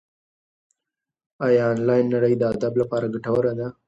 ایا 1.45 1.65
انلاین 1.73 2.05
نړۍ 2.15 2.33
د 2.37 2.43
ادب 2.53 2.73
لپاره 2.81 3.11
ګټوره 3.13 3.51
ده؟ 3.59 3.67